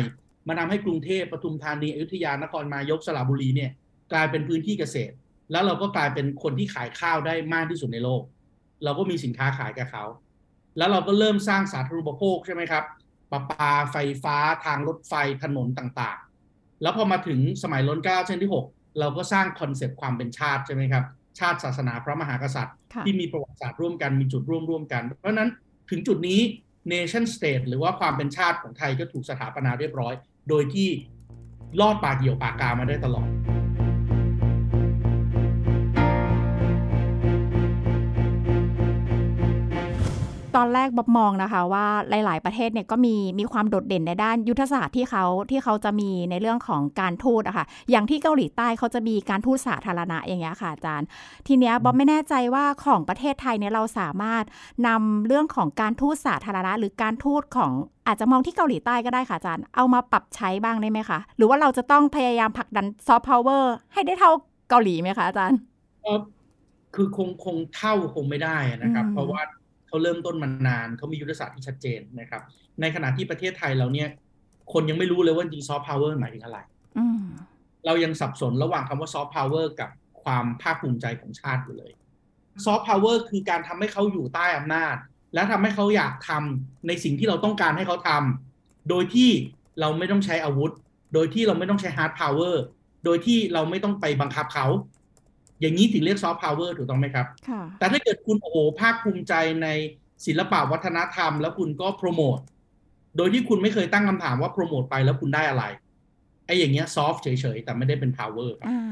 [0.49, 3.71] มาทำให้กรุงเทพปทุมธานีอยุธยานครนายกสระบุรีเนี่ย
[4.13, 5.15] กลายเป็นพื้นที่เกษตร
[5.53, 8.23] แล้วเราก็กลายเป็นคนที่ขายข้าวได้มากที่สุดในโลก
[8.85, 10.05] เราก็มีสินค้าขายกับเขา
[10.79, 12.85] แล้วเราก็เริ่มสร้างสาธารณูปโภคใช่ไหมครับ
[13.33, 21.05] ประปาไฟฟ้าทางรถไฟถนนต่างๆ แล้วพอมาถึงสมัยล้นเกล้าเช่นที่ 6 เราก็สร้างคอนเซปต์ความเป็นชาติใช่ไหมครับ
[21.41, 25.51] ชาติศาสนาพระมหากษัตริย์ค่ะที่มีประวัติศาสตร์ร่วมกันมีจุดร่วมร่วมกัน เพราะฉะนั้น
[25.91, 26.41] ถึงจุดนี้
[26.93, 30.15] nation state หรือว่าความเป็นชาติของไทยก็ถูกสถาปนาเรียบร้อย
[30.49, 30.89] โดยที่
[31.81, 33.29] ลอดปากเหี่ยวปากกามาได้ตลอด
[40.57, 51.07] ตอนแรกบ๊อบมองนะคะว่าหลาย ๆ ประเทศเนี่ยก็มีมีความโดดเด่นในด้านยุทธศาสตร์ที่เขาที่เขาจะมีในเรื่องของการทูตอะค่ะอย่างที่เกาหลีใต้เขาจะมีการทูตสาธารณะอย่างเงี้ยค่ะอาจารย์
[51.47, 54.45] ทีเนี้ยบ๊อบไม่แน่ใจว่าของประเทศไทยเนี่ยเราสามารถ
[54.87, 57.73] นำเรื่องของการทูตสาธารณะ หรือการทูตของ
[58.07, 64.31] อาจจะมองที่เกาหลีใต้ก็ได้ค่ะอาจารย์ เอามาปรับใช้บ้างได้ไหมคะ หรือว่าเราจะต้องพยายามผลักดันซอฟต์พาวเวอร์ให้ได้เท่า
[64.71, 65.59] เกาหลีไหมคะอาจารย์
[66.05, 66.15] ก็
[66.95, 69.41] คือคงคงเท่าคงไม่ได้นะครับอืมเพราะว่า
[69.89, 72.43] เขาเริ่มต้นมานานเขามียุทธศาสตร์ที่ชัดเจนนะครับ
[72.81, 74.09] ในขณะที่ประเทศไทยเราเนี่ย
[74.73, 76.59] คนยังไม่รู้เลยว่าจริงซอฟต์พาวเวอร์หมายถึงอะไร
[76.99, 77.23] อืม
[77.87, 79.91] เรายังสับสนระหว่างคำว่าซอฟต์พาวเวอร์กับ
[80.23, 81.93] ความภาคภูมิใจของชาติอยู่เลย
[82.65, 84.97] ซอฟต์พาวเวอร์คือการทำให้เขาอยู่ใต้อำนาจ
[85.35, 89.31] และทำให้เขาอยากทำในสิ่งที่เราต้องการให้เขาทำโดยที่
[89.81, 90.73] เราไม่ต้องใช้อาวุธ
[91.15, 92.63] โดยที่เราไม่ต้องใช้ hard power
[93.05, 94.67] โดยที่เราไม่ต้องไปบังคับเขา
[95.61, 99.69] อย่างนี้ถึงเรียกซอฟต์พาวเวอร์ถูกต้องไหมครับค่ะแต่ถ้าเกิดคุณโอ้โหภาคภูมิใจใน
[100.27, 102.39] ศิลปะวัฒนธรรม แล้วคุณก็โปรโมท
[103.17, 105.65] โดยที่คุณไม่เคยตั้งคำถามว่าโปรโมทไปแล้วคุณได้อะไร
[106.47, 108.83] ไอ้อย่างเงี้ย soft เฉยๆ แต่ไม่ได้เป็น power ครับอ่า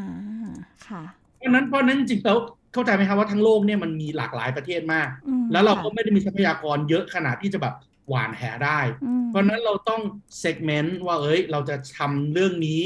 [0.89, 1.03] ค่ะ
[1.37, 2.39] เพราะฉะนั้นเพราะฉะนั้นจริงๆแล้ว
[2.73, 7.75] เข้าใจไหมครับว่าทั้งโลกเนี่ยมันมีหลากหลายประเทศมากอืมแล้วเราก็ค่ะไม่ได้มีทรัพยากรเยอะขนาดที่จะแบบ
[8.09, 10.01] หวานแหได้อืมเพราะฉะนั้นเราต้อง
[10.43, 12.81] segment ว่าเอ้ย เราจะทำเรื่องนี้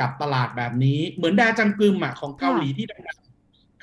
[0.00, 3.21] กับตลาดแบบนี้ เหมือนแดจังกึมอะของเกาหลีที่ดังๆ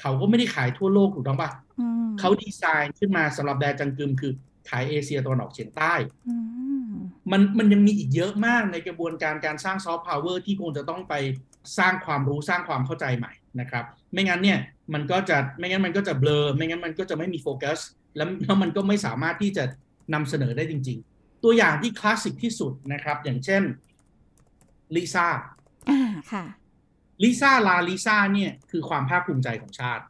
[0.01, 4.31] เขาก็ไม่ได้ขายทั่วโลกถูกต้องปะอืมเขาดีไซน์ขึ้นมาสำหรับแดจังกึมคือ
[4.69, 5.93] ขายเอเชียตะวันออกเฉียงใต้
[6.27, 6.35] อื
[6.89, 6.91] ม
[7.31, 11.13] มันมันยังมีอีกเยอะมากในกระบวนการการสร้างซอฟต์พาวเวอร์ที่คงจะต้องไป
[11.77, 13.83] สร้างความรู้สร้างความเข้าใจใหม่นะครับ
[14.13, 14.59] ไม่งั้นเนี่ย
[14.93, 17.79] มันก็จะไม่งั้นมันก็จะเบลอ ไม่งั้นมันก็จะไม่มีโฟกัส
[18.15, 19.63] แล้วแล้วมันก็ไม่สามารถที่จะ
[20.13, 23.63] นำเสนอได้จริง ๆ ตัวอย่างที่คลาสสิกที่สุดนะครับ อย่างเช่น
[24.95, 25.27] ลิซ่า
[25.89, 25.99] อ่า
[26.31, 26.43] ค่ะ
[27.23, 30.03] ลิซ่าลาลิซ่าเนี่ยคือความภาคภูมิใจของชาติ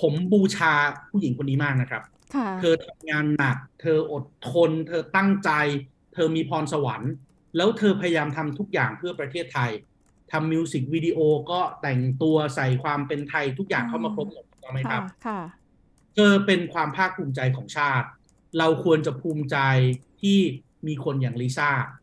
[0.00, 0.72] ผมบูชา
[1.10, 2.02] ผู้หญิงคนนี้มากนะครับ
[2.34, 5.50] ค่ะเธอทำงานหนัก เธออดทน เธอตั้งใจ
[6.14, 7.12] เธอมีพรสวรรค์
[7.56, 9.70] แล้วเธอพยายามทำทุกอย่างเพื่อประเทศไทย
[10.32, 11.18] ทำมิวสิกวิดีโอ
[11.50, 15.40] ก็แต่งตัวใส่ความเป็นไทยทุกอย่างเข้ามาครบหมดถูกต้องไหมคค่ะรับค่ะ
[16.14, 18.08] เธอเป็นความภาคภูมิใจของชาติ
[18.58, 19.58] เราควรจะภูมิใจ
[20.22, 20.38] ที่
[20.86, 21.99] มีคนอย่างลิซ่าอืม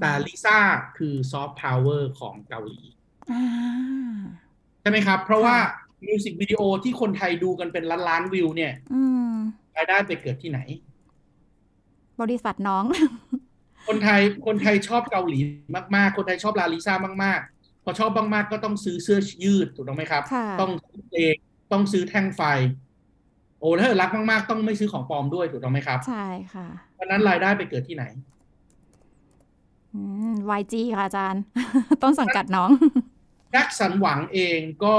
[0.00, 0.58] แต่ลิซ่า
[0.98, 2.80] คือซอฟต์พาวเวอร์ของเกาหลี
[3.32, 3.44] อ่า
[4.80, 9.32] ใช่ไหมครับ เพราะว่าค่ะมิวสิกวิดีโอที่คนไทยดูกันเป็นล้านล้านๆวิวเนี่ยอืม
[9.76, 10.60] รายได้ไปเกิดที่ไหน
[12.20, 12.84] บริษัทน้อง
[13.88, 15.38] คนไทยคนไทยชอบเกาหลี
[15.96, 21.34] มากๆ คนไทยชอบลาลิซ่ามากๆ พอชอบมากๆ ก็ต้องซื้อเสื้อยืดถูกต้องไหมครับค่ะต้องซื้อเพลง
[21.72, 22.42] ต้องซื้อแท่งไฟ
[23.60, 28.35] โอ้ถ้าเกิดรักมากๆ ต้องไม่ซื้อของปลอมด้วยถูกต้องไหมครับ ใช่ค่ะเพราะฉะนั้นรายได้ไปเกิดที่ไหนอืม
[30.60, 31.42] YG ค่ะอาจารย์
[32.02, 32.70] ต้นสังกัดน้อง
[33.50, 34.96] แจ็คสันหวังเองก็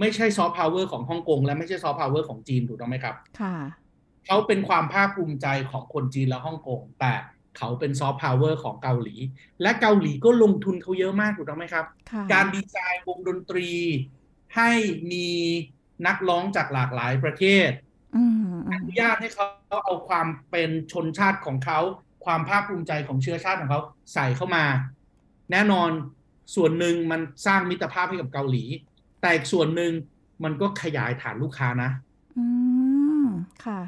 [0.00, 3.56] ไม่ใช่ซอฟต์พาวเวอร์ของฮ่องกงและไม่ใช่ซอฟต์พาวเวอร์ของจีนถูกต้องไหมครับ ค่ะ
[4.26, 7.12] เขาเป็นความภาคภูมิใจของคนจีนและฮ่องกงแต่
[7.58, 9.16] เขาเป็นซอฟต์พาวเวอร์ของเกาหลี
[9.62, 13.70] และเกาหลีก็ลงทุนเขาเยอะมากถูกต้องไหมครับค่ะการดีไซน์วงดนตรี
[14.56, 14.70] ให้
[15.12, 15.28] มี
[16.06, 17.70] นักร้องจากหลากหลายประเทศ
[18.16, 19.46] อืมอือมนุญาตให้เขา
[19.84, 21.80] เอาความเป็นชนชาติของเขา
[22.26, 23.80] ความภาคภูมิใจของเชื้อชาติของเขา
[24.14, 24.64] ใส่เข้ามา
[25.52, 25.90] แน่นอน
[26.54, 28.64] ส่วนหนึ่งมันสร้างมิตรภาพให้กับเกาหลี
[29.20, 29.92] แต่อีกส่วนหนึ่ง
[30.44, 31.90] มันก็ขยายฐานลูกค้านะ
[32.38, 32.44] อื
[33.22, 33.26] ม
[33.64, 33.80] ค่ะ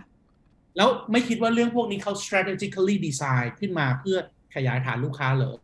[0.77, 4.19] แล้วไม่คิดว่าเรื่องพวกนี้เขา strategically design ขึ้นมาเพื่อ
[4.55, 5.57] ขยายฐานลูกค้าเหรอ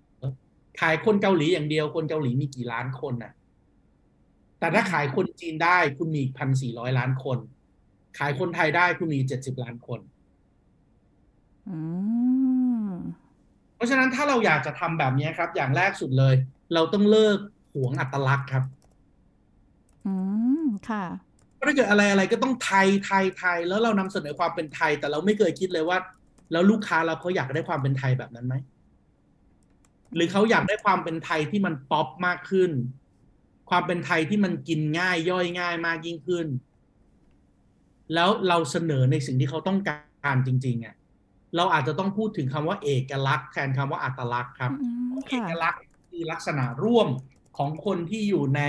[0.80, 3.32] ขายคนเกาหลีอย่างเดียวคนเกาหลีมีกี่ล้านคนน่ะ
[4.58, 7.38] แต่ถ้าขายคนจีนได้คุณมีพันสี่ร้อยล้านคน
[8.18, 10.00] ขายคนไทยได้คุณมีเจ็ดสิบล้านคน
[11.68, 11.76] อื
[12.30, 12.33] มเพ
[13.84, 16.34] ราะฉะนั้นถ้าเราอยากจะทำแบบนี้ครับ อย่างแรกสุดเลย
[16.74, 17.38] เราต้องเลิก
[17.74, 18.64] หวงอัตลักษณ์ครับ
[20.06, 20.14] อื
[20.62, 21.04] มค่ะ
[21.66, 25.98] ถ้าเกิดอะไรอะไรก็ต้องไทยไทยไทย แล้วเรานำเสนอความเป็นไทย แต่เราไม่เคยคิดเลยว่า
[26.52, 28.54] แล้วลูกค้าเราเขาอยากได้ความเป็นไทยแบบนั้นไหม
[30.14, 32.70] หรือเขาอยากได้ความเป็นไทยที่มันป๊อปมากขึ้น
[33.70, 36.46] ความเป็นไทยที่มันกินง่ายย่อยง่ายมากยิ่งขึ้น
[38.14, 40.94] แล้วเราเสนอในสิ่งที่เขาต้องการจริง ๆอะ
[41.56, 44.72] เราอาจจะต้องพูดถึงคำว่าเอกลักษณ์แทนคำว่าอัตลักษณ์ครับ
[45.28, 47.08] เอกลักษณ์คือลักษณะร่วม
[47.58, 48.62] ของคนที่อยู่ใน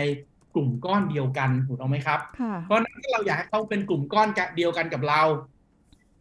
[0.54, 2.20] กลุ่มก้อนเดียวกันถูกต้องไหมครับ
[2.64, 5.22] เพราะนั้นถ้าเราอยากให้เขาเป็นกลุ่มก้อนเดียวกันกับเรา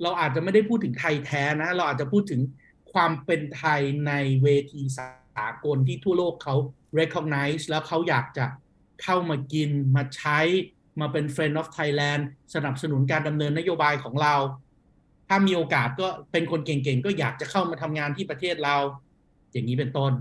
[0.02, 2.40] เราอาจจะไม่ได้พูดถึงไทยแท้นะ เราอาจจะพูดถึง
[2.92, 6.54] ความเป็นไทยในเวทีสากลที่ทั่วโลกเขา
[7.00, 8.46] recognize แล้วเขาอยากจะ
[9.02, 10.40] เข้ามากินมาใช้
[11.00, 12.22] มาเป็น friend of Thailand
[12.54, 14.34] สนับสนุนการดำเนินนโยบายของเรา
[15.28, 18.76] ถ้ามีโอกาสก็เป็นคนเก่งๆ ก็อยากจะเข้ามาทำงานที่ประเทศเรา
[19.52, 20.12] อย่างนี้เป็นต้น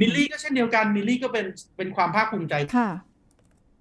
[0.00, 1.46] มิลลี่ก็เช่นเดียวกันมิลลี่ก็เป็น
[1.76, 2.54] เป็นความภาคภูมิใจ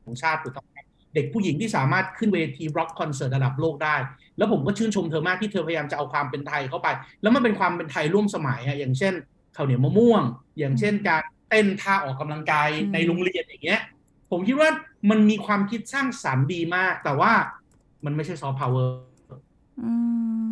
[0.04, 0.68] ของชาติถูกต้อง
[1.16, 3.96] เด็กผู้หญิงที่สามารถขึ้นเวทีร็อกคอนเสิร์ตระดับโลกได้
[4.38, 6.88] แล้วผมก็ชื่นชมเธอมากที่เธอพยายามจะเอาความเป็นไทยเข้าไป
[7.22, 9.14] แล้วมันเป็นความเป็นไทยร่วมสมัยฮะอย่างเช่น
[9.56, 10.24] ข้าวเหนียวมะม่วง
[10.60, 13.82] อย่างเช่นการเต้นท่าออกกำลังกายในโรงเรียนอย่างเงี้ย
[14.32, 14.70] ผมคิดว่า
[15.10, 17.32] มันมีความคิดสร้างสรรค์ดีมาก แต่ว่า
[18.06, 18.96] มันไม่ใช่ซอฟต์พาวเวอร์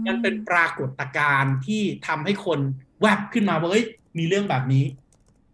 [0.08, 2.60] มันเป็นปรากฏการณ์ที่ทำให้คน
[3.02, 3.86] แวบขึ้นมาว่าเฮ้ย
[4.18, 4.86] มีเรื่องแบบนี้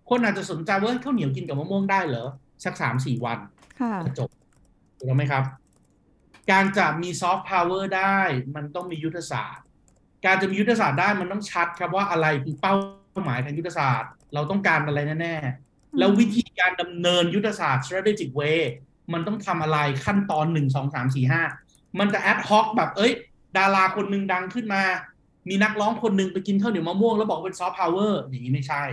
[0.10, 2.28] คนอาจจะสนใจว่าข้าวเหนียวกินกับมะม่วงได้เหรอ
[2.64, 3.38] สักสามสี่วัน
[4.20, 4.30] จบ
[4.98, 5.44] ถูกต้องไหมครับ
[6.52, 8.20] การจะมีซอฟต์พาวเวอร์ได้
[8.56, 9.66] มันต้องมียุทธศาสตร์
[10.26, 12.74] การจะมียุทธศาสตร์ได้มันต้องชัดครับว่าอะไรคือเป้า
[13.26, 18.60] หมายทางยุทธศาสตร์ เราต้องการอะไรแน่ๆแล้ววิธีการดำเนินยุทธศาสตร์ strategic way
[19.14, 21.44] มันต้องทำอะไรขั้นตอนหนึ่งสองสามสี่ห้า
[22.00, 23.14] มันจะ ad hoc แบบเอ้ย
[23.58, 24.82] ดาราคนหนึ่งดังขึ้นมา
[25.50, 28.84] มีนักร้องคนหนึ่งไปกินข้าวเหนียวมะม่วงแล้วบอกเป็นซอฟต์พาวเวอร์อย่างนี้ไม่ใช่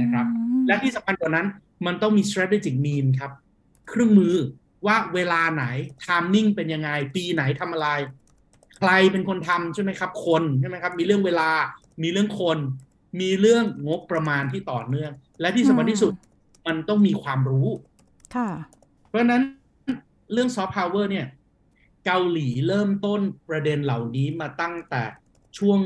[0.00, 0.26] นะครับ
[0.66, 1.46] และที่สำคัญกว่านั้น
[1.86, 3.32] มันต้องมี strategic mean ครับ
[3.88, 4.34] เครื่องมือ
[4.86, 5.64] ว่าเวลาไหน
[6.04, 7.88] timing เป็นยังไง ปีไหนทำอะไร
[8.78, 11.50] ใครเป็นคนทำใช่ไหมครับ คนใช่ไหมครับ มีเรื่องเวลา
[12.02, 12.58] มีเรื่องคน
[13.20, 16.12] มีเรื่องงบประมาณที่ต่อเนื่อง และที่สำคัญที่สุด
[16.66, 17.68] มันต้องมีความรู้
[18.36, 18.48] ค่ะ
[19.08, 19.42] เพราะนั้น
[20.32, 21.26] เรื่องซอฟต์พาวเวอร์เนี่ย
[22.10, 25.02] เกาหลีเริ่มต้นประเด็นเหล่านี้มาตั้งแต่
[25.58, 25.78] ช่วง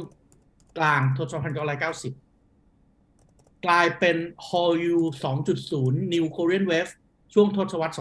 [0.79, 1.55] กลางทศวรรษ
[2.39, 4.17] 1990 กลายเป็น
[4.49, 4.99] Hallyu
[5.55, 6.93] 2.0 New Korean Wave
[7.35, 7.95] ช่วงทศวรรษ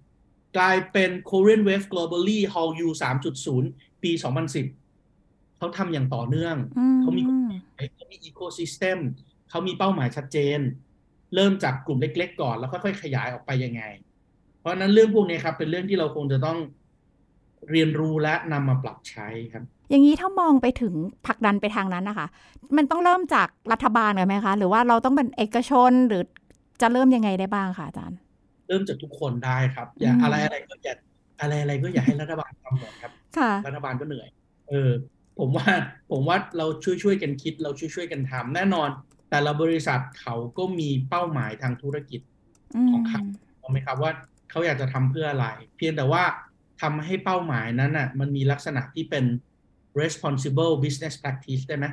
[0.00, 2.88] 2000 กลายเป็น Korean Wave Globally Hall U
[3.46, 4.10] 3.0 ปี
[4.84, 6.56] 2010 เขาทำอย่างต่อเนื่อง
[7.00, 7.22] เขามี
[7.94, 8.98] เขามีอีโคซิสเต็ม
[9.50, 10.58] เขามีเป้าหมายชัดเจน
[11.34, 13.82] เริ่มจากกลุ่มเล็ก ๆ ก่อนแล้วค่อยๆขยายออกไปยังไง
[14.60, 16.58] เพราะนั้นเรื่องพวกนี้ครับเป็นเรื่องที่เราคงจะต้อง
[17.70, 20.94] เรียนรู้และนำมาปรับใช้ครับ อย่างนี้ถ้ามองไปถึง
[21.26, 22.26] ผลักดันไปทางนั้นนะคะ
[22.76, 26.22] มันต้องเริ่มจากรัฐบาลกันไหมคะ หรือว่าเราต้องเป็นเอกชนหรือ
[26.80, 28.18] จะเริ่มยังไงได้บ้างคะอาจารย์
[28.68, 30.94] เริ่มจากทุกคนได้ครับ อย่าอะไรอะไรก็อย่า
[31.40, 33.12] อะไรอะไรก็อย่าให้รัฐบาลทำหมดครับ
[33.66, 34.28] รัฐบาลก็เหนื่อย
[34.68, 34.90] เออ
[35.38, 35.66] ผมว่า
[36.10, 38.88] ผมว่าเราช่วยช่วยกันคิด เราช่วยช่วยกันทำแน่นอน
[39.30, 42.20] แต่ละบริษัทเขาก็มีเป้าหมายทางธุรกิจ
[42.92, 43.22] ของเขา
[43.60, 44.12] ถูกไหมครับว่า
[44.50, 45.46] เขาอยากจะทำเพื่ออะไร
[45.76, 46.22] เพียงแต่ว่า
[46.82, 49.24] ทำให้เป้าหมายนั้นน่ะมันมีลักษณะที่เป็น
[50.00, 51.86] responsible business practice ได้ไหม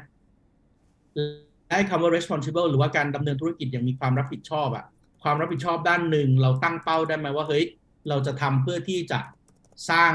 [1.70, 4.86] ได้คำว่า responsible หรือว่าการดำเนินธุรกิจอย่างมีความรับผิดชอบอะ
[5.24, 7.66] ความรับผิดชอบด้านหนึ่งเราตั้งเป้าได้ไหมว่าเฮ้ย
[8.10, 9.20] เราจะทำเพื่อที่จะ
[9.90, 10.14] สร้าง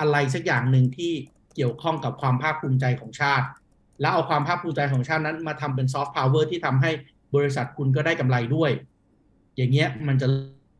[0.00, 1.12] อะไรสักอย่างหนึ่งที่
[1.54, 3.46] เกี่ยวข้องกับความภาคภูมิใจของชาติ
[4.00, 6.90] แล้วเอาความภาคภูมิใจของชาตินั้นมาทำเป็นซอฟต์พาวเวอร์ที่ทำให้
[7.34, 8.70] บริษัทคุณก็ได้กำไรด้วย
[9.56, 10.26] อย่างเงี้ยมันจะ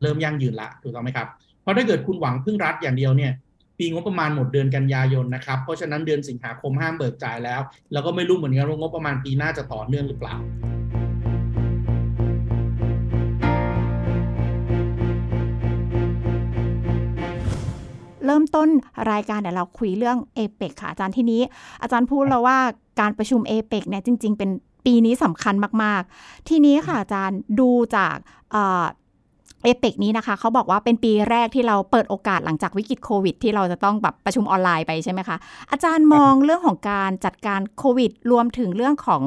[0.01, 1.27] เริ่มยั่งยืนละถูกต้องไหมครับ
[1.69, 3.33] เพราะถ้าเกิดคุณหวังพึ่งรัฐอย่างเดียวเนี่ย
[3.77, 7.61] ปีงบประมาณหมดเดือนกันยายนนะครับ เพราะฉะนั้นเดือนสิงหาคมห้ามเบิกจ่ายแล้ว
[7.93, 10.35] แล้วก็ไม่รู้เหมือนกันว่างบประมาณปีหน้าจะต่อเนื่องหรือเปล่า
[18.25, 18.69] เริ่มต้น
[19.11, 21.41] รายการเดี๋ยวเราคุยเรื่องเอเปกค่ะอาจารย์ที่นี้
[21.81, 22.57] อาจารย์พูดแล้วว่า
[22.99, 24.49] การประชุมเอเปกเนี่ยจริง ๆ เป็น
[24.85, 28.15] ปีนี้สำคัญมาก ๆ ทีนี้ค่ะอาจารย์ดูจาก
[29.63, 35.37] เอเปกนี้นะคะเขาบอกว่าเป็นปีแรกที่เราเปิดโอกาสหลังจากวิกฤตโควิด ที่เราจะต้องแบบประชุมออนไลน์ไปใช่ไหมคะ
[35.71, 39.23] อาจารย์มองเรื่องของการจัดการโควิด รวมถึงเรื่องของ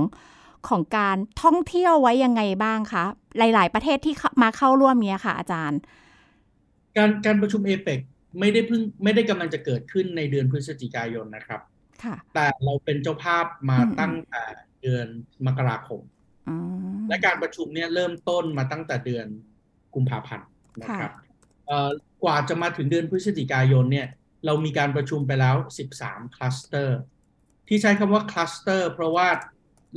[0.68, 3.04] ของการท่องเที่ยวไว้ยังไงบ้างคะ
[3.38, 5.78] หลาย ๆ ประเทศที่มาเข้าร่วมเนี้ยค่ะอาจารย์
[6.96, 8.00] การการประชุมเอเปก
[8.40, 11.60] ไม่ได้เพิ่งไม่ได้กำลังจะเกิดขึ้นในเดือนพฤศจิกายนนะครับ
[12.34, 14.44] แต่เราเป็นเจ้าภาพมาตั้งแต่
[14.82, 15.06] เดือน
[15.46, 16.00] มกราคม
[17.08, 19.26] และการประชุมเนี่ยเริ่มต้นมาตั้งแต่เดือน
[19.94, 20.46] กุมภาพันธ์
[20.82, 21.12] นะครับ
[22.24, 24.06] กว่าจะมาถึงเดือนพฤศจิกายนเนี่ย
[24.46, 25.56] เรามีการประชุมไปแล้ว
[25.94, 26.98] 13 คลัสเตอร์
[27.68, 29.28] ที่ใช้คำว่าคลัสเตอร์เพราะว่า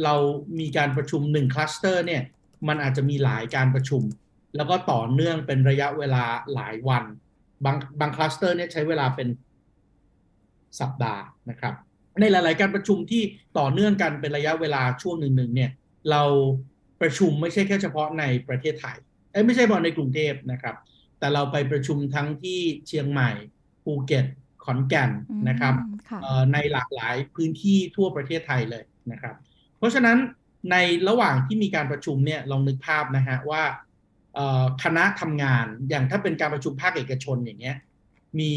[0.03, 0.15] เรา
[0.59, 2.21] มีการประชุม 1 คลัสเตอร์เนี่ย
[2.67, 4.03] มันอาจจะมีหลายการประชุม
[4.55, 7.03] แล้วก็ต่อเนื่องเป็นระยะเวลาหลายวัน
[7.65, 9.27] บางบางคลัสเตอร์เนี่ยใช้เวลาเป็น
[10.79, 11.73] สัปดาห์นะครับ
[12.21, 13.23] ในหลาย ๆ การประชุมที่
[13.59, 15.71] ต่อเนื่องกันเป็นระยะเวลาช่วงหนึ่งๆเนี่ย
[16.11, 16.23] เรา
[17.01, 19.14] ประชุมไม่ใช่แค่เฉพาะในประเทศไทยเอ้ย
[19.45, 20.75] ไม่ใช่เฉพาะในกรุงเทพนะครับ
[21.19, 23.31] แต่เราไปประชุมทั้งที่เชียงใหม่
[23.83, 24.25] ภูเก็ต
[24.63, 25.11] ขอนแก่น
[25.49, 25.73] นะครับ
[26.53, 29.35] ในหลากหลายพื้นที่ทั่วประเทศไทยเลยนะครับ
[29.77, 30.17] เพราะฉะนั้น
[30.71, 30.75] ใน
[31.07, 33.63] ระหว่างที่มีการประชุมเนี่ยลองนึกภาพนะฮะว่า
[34.83, 37.77] คณะทำงานอย่างถ้าเป็นการประชุมภาคเอกชนอย่างเงี้ย
[38.39, 38.51] มี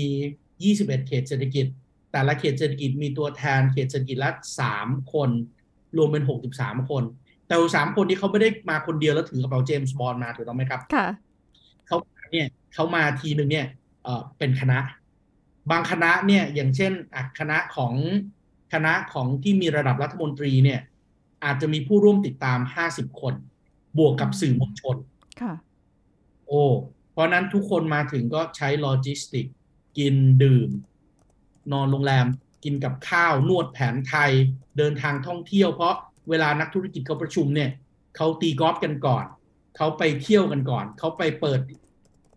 [0.61, 1.67] 21 เขตเศรษฐกิจ
[2.13, 4.31] แต่ละเขตเศรษฐกิจมีตัวแทนเขตเศรษฐกิจละ
[4.73, 5.31] 3 คน
[5.97, 7.05] รวมเป็น 63 คน
[7.49, 11.07] แต่สามคนที่เขาไม่ได้มาคนเดียวแล้วถือกระเป๋าเจมส์บอลมาถูกต้องไหมครับค่ะ
[11.87, 11.97] เขา
[12.33, 13.67] เนี่ยเขามาทีหนึ่งเนี่ย
[14.05, 14.79] เออเป็นคณะ
[15.71, 16.93] บางคณะเนี่ยอย่างเช่น
[17.39, 17.95] คณะของ
[18.73, 20.81] คณะของที่มีระดับรัฐมนตรีเนี่ย
[21.45, 22.59] อาจจะมีผู้ร่วมติดตาม
[22.91, 23.35] 50คน
[23.99, 24.97] บวกกับสื่อมวลชน
[25.41, 25.53] ค่ะ
[26.47, 26.63] โอ้
[27.13, 29.47] เพราะนั้นทุกคนมาถึงก็ใช้โลจิสติก
[29.99, 30.71] กินดื่ม
[31.73, 32.27] นอนโรงแรม
[32.65, 34.31] กินกับข้าวนวดแผนไทย
[34.79, 35.97] เดินทางท่องเที่ยวเพราะ
[36.31, 37.71] เวลานักธุรกิจเขาประชุมเนี่ย
[38.17, 39.25] เขาตีกอล์ฟกันก่อน
[39.77, 41.61] เขาไปเที่ยวกันก่อน เขาไปเปิด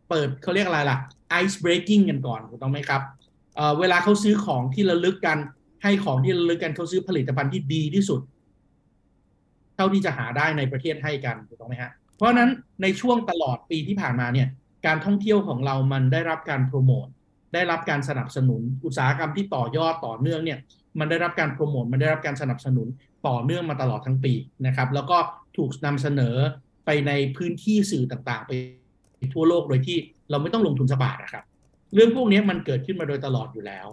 [0.10, 0.98] เปิดเขาเรียกอะไรล่ะ
[1.30, 3.02] ไอซ์เบรกิ่งกันก่อนถูกต้องไหมครับ
[3.56, 5.38] เเวลาเขาซื้อของที่ระลึกกัน
[5.84, 8.22] ให้ของที่ระลึกกันเขาซื้อผลิตภัณฑ์ที่ดีที่สุด
[9.76, 12.50] เท่าที่จะหาได้ในประเทศให้กันถูกต้องไหมฮะเพราะนั้น
[12.82, 14.48] ในช่วงตลอดปีที่ผ่านมาเนี่ย
[14.86, 17.08] การท่องเที่ยวของเรามันได้รับการโปรโมท
[17.54, 20.60] ได้รับการสนับสนุนอุตสาหกรรมที่ต่อยอดต่อเนื่องเนี่ย
[21.00, 22.88] มันได้รับการโปรโมทมันได้รับการสนับสนุน
[23.28, 24.34] ต่อเนื่องมาตลอดทั้งปี
[24.68, 25.18] นะครับ แล้วก็
[25.58, 26.36] ถูกนำเสนอ
[26.86, 28.52] ไปในพื้นที่สื่อต่างๆ ไป
[29.34, 29.98] ทั่วโลกโดยที่
[30.30, 31.44] เราไม่ต้องลงทุนสบาทนะครับ
[31.94, 33.88] เรื่องพวกนี้มันเกิดขึ้นมาโดยตลอดอยู่แล้ว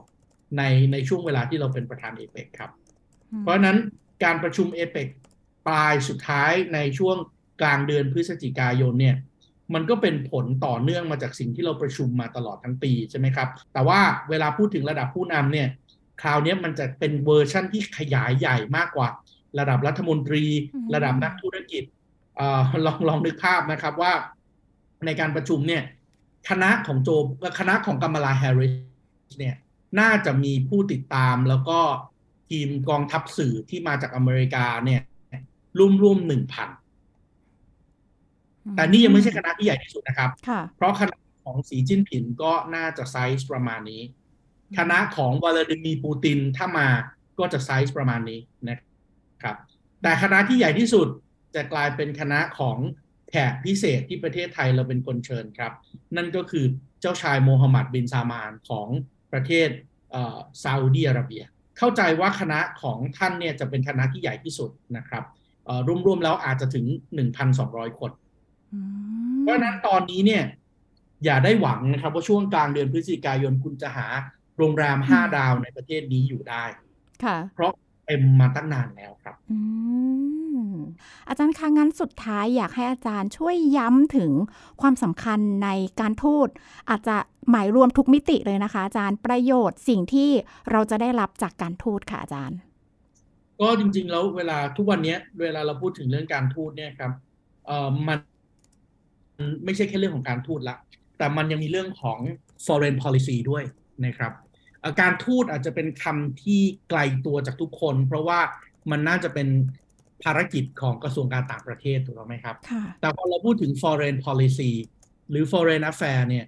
[0.57, 2.71] ในในช่วงเวลาที่เราเป็นประธานเอเปกครับ
[3.41, 3.77] เพราะฉะนั้น
[4.25, 5.09] การประชุมเอเปก
[5.69, 7.17] ปลายสุดท้ายในช่วง
[7.61, 9.17] กลางเดือนพฤศจิกายนเนี่ย
[9.75, 15.69] มันก็เป็นผลต่อเนื่องมาจากสิ่งที่เราประชุมมาตลอดทั้งปีใช่ไหมครับ แต่ว่าเวลาพูดถึงระดับผู้นำเนี่ย
[16.23, 19.09] คราวนี้มันจะเป็นเวอร์ชั่นที่ขยายใหญ่มากกว่า
[19.59, 20.45] ระดับรัฐมนตรี
[20.95, 21.83] ระดับนักธุรกิจ
[22.41, 22.43] อะ
[22.87, 24.13] ลองลองนึกภาพนะครับว่า
[25.07, 25.83] ในการประชุมเนี่ย
[26.49, 27.09] คณะของโจ
[27.59, 29.57] คณะของกัมมาลาแฮร์ริสเนี่ย
[30.01, 31.79] น่าจะมีผู้ติดตามแล้วก็
[32.51, 35.03] ทีมกองทัพสื่อที่มาจากอเมริกาเนี่ย
[35.79, 36.69] ร่วมๆหนึ่งพัน
[38.77, 40.31] แต่นี่ยังไม่ใช่คณะที่ใหญ่ที่สุดนะครับ
[40.77, 44.03] เพราะคณะของสีจิ้นผินก็น่าจะไซส์ประมาณนี้
[44.79, 46.89] คณะของวลาดิมีปูตินถ้ามา
[47.39, 48.79] ก็จะไซส์ประมาณนี้นะ
[49.43, 49.57] ครับ
[50.03, 51.09] แต่คณะที่ใหญ่ที่สุด
[51.55, 52.79] จะกลายเป็นคณะของ
[53.31, 55.73] แขกพิเศษที่ประเทศไทยเราเป็นคนเชิญครับ
[56.17, 56.65] นั่นก็คือ
[57.01, 58.89] เจ้าชายโมฮัมหมัดบินซามานของ
[59.33, 59.69] ประเทศ
[60.63, 61.43] ซาอุดีอาระเบีย
[61.79, 65.25] เข้าใจว่าคณะของท่านเนี่ยจะเป็นคณะที่ใหญ่ที่สุดนะครับ
[66.07, 66.87] รวมๆแล้วอาจจะถึง
[67.43, 68.11] 1,200 คน
[69.43, 70.45] เพราะนั้นตอนนี้เนี่ย
[71.25, 74.07] อย่าได้หวังนะครับว่าช่วงกลางเดือนพฤศจิกายนคุณจะหา
[74.59, 76.65] โรงแรมห้าดาวในประเทศนี้อยู่ได้
[77.25, 77.73] ค่ะ เพราะ
[78.07, 79.35] เต็มมาตั้งนานแล้วครับ
[81.29, 84.31] อาจารย์คะงั้นสุดท้ายอยากให้อาจารย์ช่วยย้ำถึง
[84.81, 85.69] ความสำคัญใน
[86.01, 86.49] การทูต
[86.91, 87.17] อาจจะ
[87.51, 90.31] หมายรวมทุกมิติเลยนะคะ อาจารย์ประโยชน์สิ่งที่
[90.71, 92.59] เราจะได้รับจากการทูตค่ะอาจารย์
[93.61, 97.13] ก็จริง ๆ แล้วเวลาทุกวันนี้เวลาเราพูดถึงเรื่องการทูตเนี่ยครับ
[97.67, 98.19] เอ่อมัน
[99.65, 100.77] ไม่ใช่แค่เรื่องของการทูตละ
[101.19, 102.19] แต่มันยังมีเรื่องของ
[102.67, 103.65] foreign policy ด้วย
[104.05, 104.33] นะครับ
[105.01, 106.61] การทูตอาจจะเป็นคำที่
[106.91, 108.41] ไกลตัวจากทุกคน เพราะว่า
[108.91, 109.49] มันน่าจะเป็น
[110.25, 112.57] ภารกิจของกระทรวงการต่างประเทศถูกไหมครับ
[113.01, 114.71] แต่พอเราพูดถึง foreign policy
[115.31, 116.47] หรือ foreign affair เนี่ย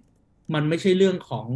[0.55, 1.47] มันไม่ใช่เรื่องของ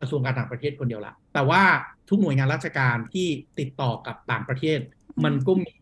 [0.00, 1.62] กระทรวงการต่างประเทศคนเดียวละ แต่ว่า
[2.08, 4.78] ทุกหน่วยงานราชการที่ติดต่อกับต่างประเทศ
[5.24, 5.74] มันก็มี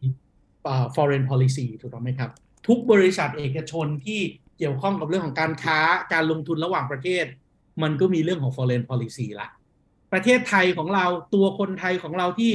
[0.94, 2.30] foreign policy ถูกต้องไหมครับ
[2.68, 4.20] ทุกบริษัทเอกชนที่
[4.58, 5.78] เกี่ยวข้องกับเรื่องของการค้า
[6.12, 7.24] การลงทุนระหว่างประเทศ
[7.82, 9.48] มันก็มีเรื่องของ foreign policy ละ
[10.12, 12.52] ประเทศไทยของเราตัวคนไทยของเราที่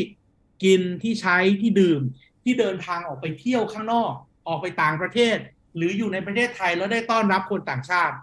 [0.64, 2.02] กินที่ใช้ที่ดื่ม
[2.44, 4.14] ที่เดินทางออกไปเที่ยวข้างนอก
[4.48, 5.38] ออกไปต่างประเทศ
[5.76, 8.16] หรืออยู่ในประเทศไทยแล้วได้ต้อนรับคนต่างชาติ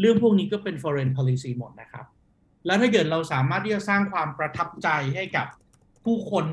[0.00, 2.06] เรื่องพวกนี้ก็เป็น foreign policy หมดนะครับ
[2.66, 5.46] แล้วถ้าเกิดเราสามารถที่จะสร้างความประทับใจให้กับ
[6.04, 6.44] ผู้คน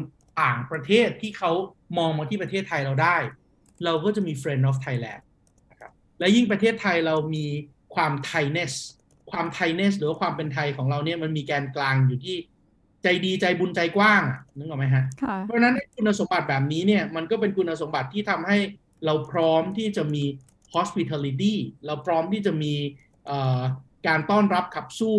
[0.42, 1.52] ต่างประเทศที่เขา
[1.98, 3.18] มองมาที่ประเทศไทยเราได้
[3.86, 5.22] เราก็จะมี Friend of Thailand
[5.72, 7.46] นะครับและยิ่งประเทศไทยเรามี
[7.96, 8.74] ความไทยเนส
[9.32, 12.36] ความไทยเนสหรือว่าความเป็นไทยของเราเนี่ยมันมีแกนกลางอยู่ที่
[13.04, 14.22] ใจดีใจบุญใจกว้าง
[14.58, 15.04] นึกออกไหมฮะ
[15.46, 18.58] เพราะฉะนั้นคุณสมบัติแบบนี้เนี่ยมันก็เป็นคุณสมบัติที่ทำให้
[19.06, 20.24] เราพร้อมที่จะมี
[20.76, 21.54] hospitality
[21.86, 22.74] เราพร้อมที่จะมี
[24.08, 25.15] การต้อนรับขับสู้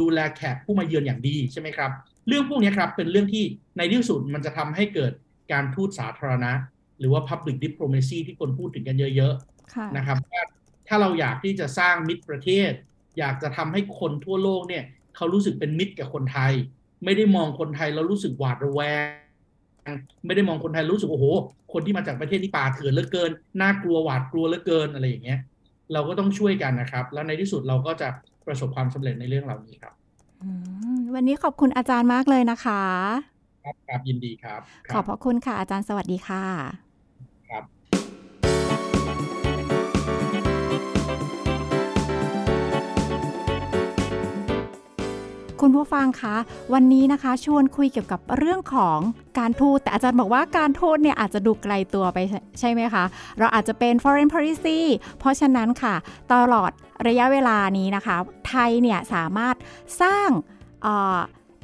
[0.00, 1.90] ดูแลแขกผู้มาเยือนอย่างดีใช่ไหมครับ
[2.28, 3.44] เรื่องพวกนี้ครับเป็นเรื่องที่
[3.76, 5.12] ในที่สุดมันจะทำให้เกิด
[5.52, 6.52] การทูตสาธารณะ
[6.98, 9.34] หรือว่า Public Diplomacy ที่คนพูดถึงกันเยอะ
[9.96, 10.42] นะครับว่า
[10.88, 12.72] ถ้าเราอยากที่จะสร้างมิตรประเทศ
[13.18, 14.84] อยากจะทำให้คนทั่วโลกเนี่ย
[15.16, 16.52] เขารู้สึกเป็นมิตรกับคนไทย
[17.04, 18.80] ไม่ได้มองคนไทยแล้วรู้สึกหวาดระแว
[19.88, 19.90] ง
[20.26, 21.26] ไม่ได้มองคนไทยรู้สึกโอ้โห
[21.72, 25.38] คนที่มาจากประเทศที่ป่าเถื่อนเหลือเกิน น่ากลัวหวาดกลัวเหลือเกินอะไรอย่างเงี้ย
[25.92, 28.08] เราก็ต้องช่วยกันนะครับ แล้วในที่สุดเราก็จะ
[28.46, 29.92] ประสบความสำเร็จในเรื่องเหล่านี้ครับ
[31.14, 32.82] วันนี้ขอบคุณอาจารย์มากเลยนะคะ
[33.64, 34.60] ครับครับยินดีครับ
[34.92, 36.89] ขอบพระคุณค่ะอาจารย์สวัสดีค่ะ
[45.60, 46.36] คุณผู้ฟังคะ
[46.74, 48.98] วันนี้นะคะชวนคุยเกี่ยวกับเรื่องของ
[49.38, 52.18] การทูตแต่อาจารย์บอกว่าการทูตเนี่ยอาจจะดูไกลตัวไป
[52.60, 53.04] ใช่ไหมคะ
[53.38, 54.80] เราอาจจะเป็น foreign policy
[55.18, 55.94] เพราะฉะนั้นค่ะ
[56.32, 56.70] ตลอด
[57.08, 58.16] ระยะเวลานี้นะคะ
[58.48, 59.56] ไทยเนี่ยสามารถ
[60.02, 60.28] สร้าง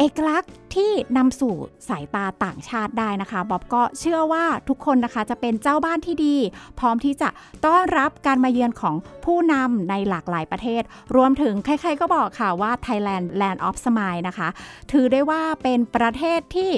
[0.01, 1.55] เอกลักษณ์ที่นำสู่
[1.89, 6.37] สายตาต่างชาติได้นะคะบ๊อบก็เชื่อว่าทุกคนนะคะจะเป็นเจ้าบ้านที่ดี
[6.79, 7.29] พร้อมที่จะ
[7.67, 10.83] ต้อนรับการมาเยือนของผู้นำในหลากหลายประเทศ
[11.17, 14.49] รวมถึงใครๆก็บอกค่ะว่า Thailand Land of Smile นะคะ
[14.93, 16.71] ถือได้ว่าเป็นประเทศที่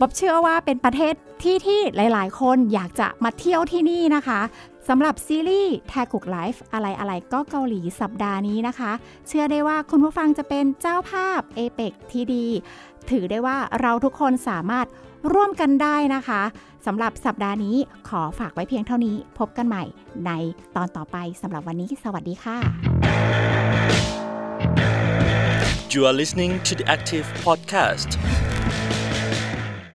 [0.00, 4.40] บ๊อบเชื่อว่าเป็นประเทศที่ที่หลาย ๆ คนอยากจะมาเที่ยวที่นี่นะคะ
[4.88, 8.92] สำหรับซีรีส์แทกุกไลฟ์อะไรอะไรก็เกาหลีสัปดาห์นี้นะคะ
[9.28, 12.46] เชื่อได้ว่าคุณผู้ฟังจะเป็นเจ้าภาพเอเปกที่ดี
[13.10, 14.86] ถือได้ว่าเราทุกคนสามารถ
[15.32, 16.42] ร่วมกันได้นะคะ
[16.86, 17.76] สำหรับสัปดาห์นี้
[18.08, 19.84] ขอฝากไว้เพียงเท่านี้พบกันใหม่
[20.26, 20.30] ใน
[20.76, 22.58] ตอนต่อไปสำหรับวันนี้ สวัสดีค่ะ
[25.92, 28.10] You are listening to the Active Podcast